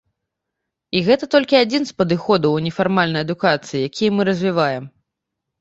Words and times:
І 0.97 1.01
гэта 1.07 1.25
толькі 1.35 1.57
адзін 1.65 1.85
з 1.89 1.93
падыходаў 2.03 2.51
у 2.61 2.63
нефармальнай 2.69 3.27
адукацыі, 3.27 3.85
якія 3.91 4.09
мы 4.17 4.21
развіваем. 4.31 4.83